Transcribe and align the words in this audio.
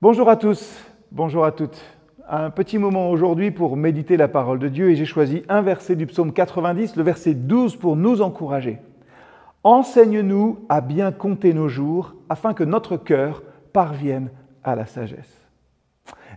Bonjour 0.00 0.30
à 0.30 0.36
tous, 0.36 0.78
bonjour 1.10 1.44
à 1.44 1.50
toutes. 1.50 1.82
Un 2.28 2.50
petit 2.50 2.78
moment 2.78 3.10
aujourd'hui 3.10 3.50
pour 3.50 3.76
méditer 3.76 4.16
la 4.16 4.28
parole 4.28 4.60
de 4.60 4.68
Dieu 4.68 4.90
et 4.90 4.94
j'ai 4.94 5.04
choisi 5.04 5.42
un 5.48 5.60
verset 5.60 5.96
du 5.96 6.06
psaume 6.06 6.32
90, 6.32 6.94
le 6.94 7.02
verset 7.02 7.34
12 7.34 7.74
pour 7.74 7.96
nous 7.96 8.22
encourager. 8.22 8.78
Enseigne-nous 9.64 10.60
à 10.68 10.82
bien 10.82 11.10
compter 11.10 11.52
nos 11.52 11.68
jours 11.68 12.14
afin 12.28 12.54
que 12.54 12.62
notre 12.62 12.96
cœur 12.96 13.42
parvienne 13.72 14.30
à 14.62 14.76
la 14.76 14.86
sagesse. 14.86 15.48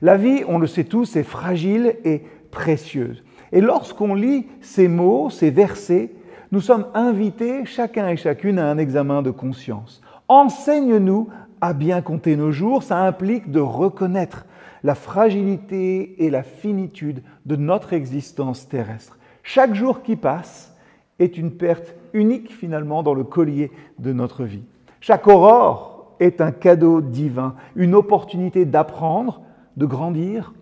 La 0.02 0.18
vie, 0.18 0.44
on 0.48 0.58
le 0.58 0.66
sait 0.66 0.86
tous, 0.86 1.16
est 1.16 1.22
fragile 1.22 1.98
et 2.04 2.24
précieuse. 2.50 3.24
Et 3.52 3.62
lorsqu'on 3.62 4.16
lit 4.16 4.48
ces 4.62 4.88
mots, 4.88 5.30
ces 5.30 5.52
versets, 5.52 6.16
nous 6.52 6.62
sommes 6.62 6.88
invités, 6.96 7.66
chacun 7.66 8.08
et 8.08 8.18
chacune, 8.18 8.58
à 8.58 8.72
un 8.72 8.80
examen 8.80 9.22
de 9.22 9.30
conscience. 9.30 10.02
Enseigne-nous 10.28 11.30
à 11.62 11.74
bien 11.74 12.02
compter 12.02 12.36
nos 12.36 12.52
jours, 12.52 12.84
ça 12.84 13.00
implique 13.06 13.52
de 13.52 13.60
reconnaître 13.60 14.46
la 14.84 14.96
fragilité 14.96 16.26
et 16.26 16.30
la 16.30 16.44
finitude 16.44 17.22
de 17.46 17.56
notre 17.56 17.94
existence 17.94 18.68
terrestre. 18.68 19.20
Chaque 19.44 19.76
jour 19.76 20.02
qui 20.02 20.16
passe 20.16 20.76
est 21.20 21.38
une 21.38 21.52
perte 21.52 21.96
unique 22.14 22.52
finalement 22.52 23.04
dans 23.04 23.14
le 23.14 23.24
collier 23.24 23.72
de 24.00 24.12
notre 24.12 24.44
vie. 24.44 24.64
Chaque 25.00 25.28
aurore 25.28 26.16
est 26.20 26.42
un 26.42 26.52
cadeau 26.52 27.02
divin, 27.02 27.56
une 27.76 27.96
opportunité 27.96 28.66
d'apprendre, 28.66 29.42
de 29.78 29.86
grandir 29.86 30.54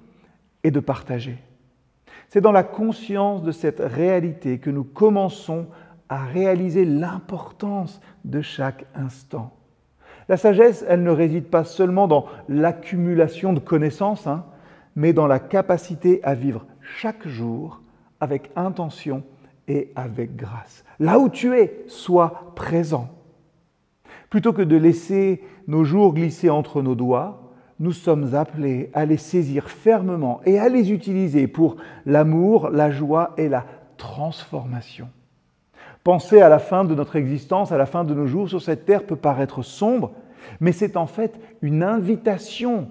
et 0.64 0.72
de 0.72 0.80
partager. 0.80 1.38
C'est 2.30 2.42
dans 2.42 2.52
la 2.52 2.64
conscience 2.64 3.42
de 3.42 3.52
cette 3.52 3.80
réalité 3.80 4.60
que 4.60 4.70
nous 4.70 4.84
commençons 4.84 5.68
à 6.10 6.26
réaliser 6.26 6.86
l'importance 6.86 8.02
de 8.26 8.42
chaque 8.42 8.86
instant. 8.96 9.52
La 10.30 10.38
sagesse, 10.38 10.86
elle 10.88 11.02
ne 11.02 11.10
réside 11.10 11.48
pas 11.48 11.64
seulement 11.64 12.08
dans 12.08 12.28
l'accumulation 12.48 13.52
de 13.52 13.60
connaissances, 13.60 14.28
hein, 14.28 14.46
mais 14.96 15.12
dans 15.12 15.26
la 15.26 15.40
capacité 15.40 16.24
à 16.24 16.36
vivre 16.36 16.66
chaque 16.98 17.28
jour 17.28 17.82
avec 18.20 18.52
intention 18.56 19.24
et 19.68 19.92
avec 19.96 20.36
grâce. 20.36 20.86
Là 21.00 21.18
où 21.20 21.30
tu 21.30 21.58
es, 21.58 21.84
sois 21.88 22.54
présent. 22.56 23.10
Plutôt 24.30 24.54
que 24.54 24.62
de 24.62 24.76
laisser 24.76 25.44
nos 25.68 25.84
jours 25.84 26.14
glisser 26.14 26.52
entre 26.52 26.84
nos 26.84 26.96
doigts, 26.96 27.52
nous 27.80 27.94
sommes 27.94 28.36
appelés 28.36 28.92
à 28.94 29.06
les 29.06 29.18
saisir 29.18 29.70
fermement 29.70 30.42
et 30.46 30.60
à 30.60 30.70
les 30.70 30.92
utiliser 30.92 31.48
pour 31.48 31.78
l'amour, 32.06 32.70
la 32.70 32.92
joie 32.92 33.34
et 33.38 33.50
la 33.50 33.66
transformation. 33.98 35.10
Penser 36.10 36.42
à 36.42 36.50
la 36.50 36.58
fin 36.58 36.86
de 36.86 36.96
notre 36.96 37.18
existence, 37.18 37.72
à 37.72 37.78
la 37.78 37.86
fin 37.86 38.04
de 38.04 38.16
nos 38.16 38.26
jours 38.26 38.50
sur 38.50 38.64
cette 38.64 38.84
terre 38.84 39.06
peut 39.06 39.16
paraître 39.16 39.62
sombre, 39.62 40.14
mais 40.60 40.72
c'est 40.72 40.98
en 40.98 41.06
fait 41.06 41.40
une 41.62 41.84
invitation 41.84 42.90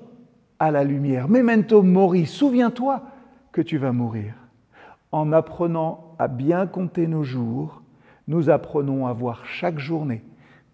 à 0.61 0.71
la 0.71 0.85
lumière. 0.85 1.29
Memento 1.29 1.83
mori, 1.83 2.27
souviens-toi 2.27 3.03
que 3.51 3.61
tu 3.61 3.77
vas 3.77 3.91
mourir. 3.91 4.35
En 5.11 5.33
apprenant 5.33 6.15
à 6.21 6.29
bien 6.29 6.69
compter 6.69 7.09
nos 7.09 7.25
jours, 7.25 7.83
nous 8.29 8.51
apprenons 8.51 9.09
à 9.09 9.13
voir 9.15 9.45
chaque 9.47 9.81
journée 9.81 10.23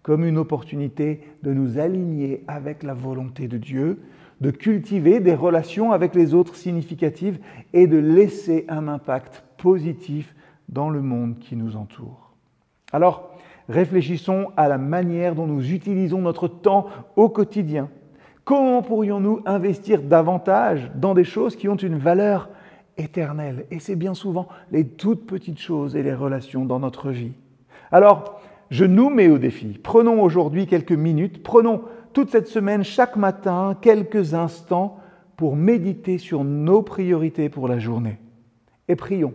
comme 0.03 0.23
une 0.23 0.37
opportunité 0.37 1.21
de 1.41 1.51
nous 1.51 1.79
aligner 1.79 2.43
avec 2.47 2.83
la 2.83 2.93
volonté 2.93 3.47
de 3.47 3.57
Dieu, 3.57 4.03
de 4.39 4.51
cultiver 4.51 5.19
des 5.19 5.33
relations 5.33 5.93
avec 5.93 6.13
les 6.13 6.35
autres 6.35 6.57
significatives 6.57 7.39
et 7.73 7.87
de 7.87 7.97
laisser 7.97 8.65
un 8.69 8.87
impact 8.87 9.43
positif 9.57 10.35
dans 10.69 10.91
le 10.91 11.01
monde 11.01 11.39
qui 11.39 11.55
nous 11.55 11.75
entoure. 11.75 12.24
Alors, 12.95 13.31
réfléchissons 13.67 14.53
à 14.55 14.69
la 14.69 14.77
manière 14.77 15.35
dont 15.35 15.47
nous 15.47 15.73
utilisons 15.73 16.21
notre 16.21 16.47
temps 16.47 16.85
au 17.17 17.27
quotidien. 17.27 17.89
Comment 18.45 18.81
pourrions-nous 18.81 19.41
investir 19.45 20.01
davantage 20.01 20.89
dans 20.95 21.13
des 21.13 21.25
choses 21.25 21.57
qui 21.57 21.67
ont 21.67 21.75
une 21.75 21.97
valeur 21.97 22.47
éternelle? 22.95 23.65
Et 23.69 23.79
c'est 23.79 23.97
bien 23.97 24.13
souvent 24.13 24.47
les 24.71 24.87
toutes 24.87 25.27
petites 25.27 25.59
choses 25.59 25.97
et 25.97 26.03
les 26.03 26.13
relations 26.13 26.63
dans 26.63 26.79
notre 26.79 27.09
vie. 27.09 27.33
Alors, 27.91 28.39
je 28.69 28.85
nous 28.85 29.09
mets 29.09 29.27
au 29.27 29.39
défi. 29.39 29.77
Prenons 29.83 30.23
aujourd'hui 30.23 30.65
quelques 30.65 30.93
minutes, 30.93 31.43
prenons 31.43 31.81
toute 32.13 32.29
cette 32.29 32.47
semaine, 32.47 32.85
chaque 32.85 33.17
matin, 33.17 33.75
quelques 33.81 34.35
instants 34.35 34.99
pour 35.35 35.57
méditer 35.57 36.17
sur 36.17 36.45
nos 36.45 36.81
priorités 36.81 37.49
pour 37.49 37.67
la 37.67 37.77
journée. 37.77 38.19
Et 38.87 38.95
prions 38.95 39.33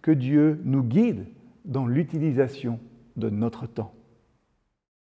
que 0.00 0.10
Dieu 0.10 0.58
nous 0.64 0.82
guide 0.82 1.26
dans 1.64 1.86
l'utilisation 1.86 2.78
de 3.16 3.30
notre 3.30 3.66
temps. 3.66 3.94